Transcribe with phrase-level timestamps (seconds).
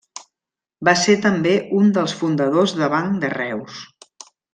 [0.87, 3.83] Va ser també un dels fundadors de Banc de Reus.